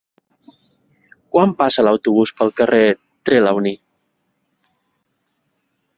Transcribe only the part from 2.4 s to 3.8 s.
pel carrer Trelawny?